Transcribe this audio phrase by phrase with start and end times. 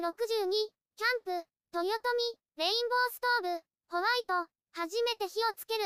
[0.00, 1.46] 62、キャンプ、
[1.76, 1.84] 豊臣、
[2.56, 5.84] レインボーストーブ、ホワイト、初めて火をつける。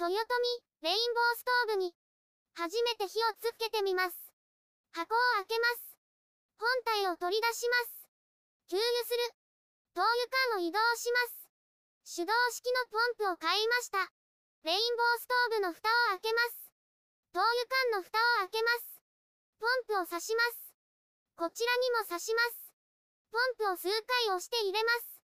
[0.00, 0.16] 豊臣、
[0.80, 1.92] レインボーストーブに、
[2.56, 4.16] 初めて火をつけてみます。
[4.96, 5.92] 箱を開けます。
[6.56, 8.08] 本体を取り出します。
[8.72, 9.36] 給油する。
[9.92, 12.16] 灯油管を移動します。
[12.16, 14.08] 手動式のポンプを買いました。
[14.64, 16.72] レインボーストーブの蓋を開けます。
[17.34, 19.00] 灯油管の蓋を開けます。
[19.60, 20.72] ポンプを刺します。
[21.36, 22.63] こちらにも刺します。
[23.34, 25.18] ポンプを数回押して入れます。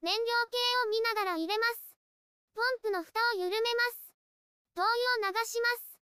[0.00, 0.56] 燃料計
[0.88, 1.92] を見ながら入れます。
[2.56, 4.16] ポンプの蓋を緩めます。
[4.72, 6.00] 灯油を流します。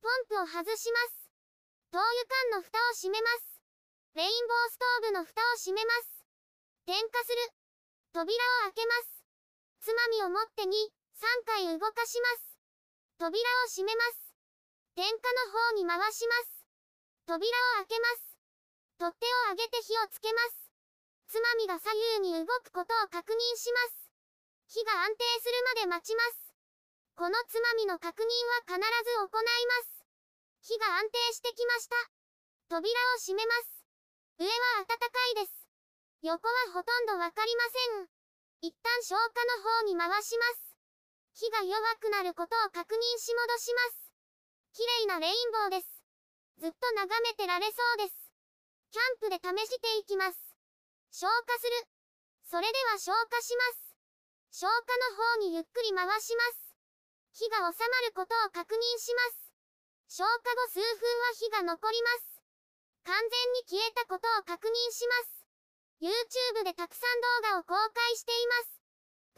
[0.00, 1.28] ポンプを外します。
[1.92, 2.24] 灯油
[2.56, 3.60] 管の蓋を閉めます。
[4.16, 6.24] レインボーストーブの蓋を閉めます。
[6.88, 7.52] 点火する。
[8.16, 8.32] 扉
[8.64, 9.20] を開けます。
[9.84, 10.72] つまみを持って2、3
[11.44, 12.56] 回動かします。
[13.20, 14.32] 扉を閉めます。
[14.96, 16.64] 点火の方に回します。
[17.28, 18.40] 扉を開けます。
[18.96, 20.63] 取っ手を上げて火をつけます。
[21.28, 24.10] つまみが左右に動くことを確認します。
[24.68, 26.54] 火が安定するまで待ちます。
[27.16, 28.26] このつまみの確認
[28.58, 30.04] は必ず行います。
[30.62, 31.96] 火が安定してきました。
[32.68, 33.86] 扉を閉めます。
[34.38, 35.68] 上は暖かいです。
[36.22, 38.08] 横はほとんどわかりません。
[38.62, 40.74] 一旦消火の方に回します。
[41.34, 44.10] 火が弱くなることを確認し戻します。
[44.72, 46.02] 綺麗なレインボーです。
[46.58, 48.14] ずっと眺めてられそうです。
[48.90, 50.53] キャンプで試していきます。
[51.14, 51.86] 消火する。
[52.42, 53.94] それでは消火します。
[54.50, 56.74] 消火の方にゆっくり回します。
[57.30, 59.54] 火が収まることを確認します。
[60.10, 62.42] 消火後数分は火が残ります。
[63.06, 65.46] 完全に消えたことを確認します。
[66.02, 68.82] YouTube でたくさん動画を公開しています。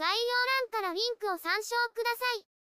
[0.00, 2.56] 概要欄からリンクを参照ください。